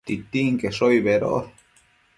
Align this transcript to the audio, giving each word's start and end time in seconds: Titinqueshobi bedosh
Titinqueshobi 0.07 0.99
bedosh 1.05 1.51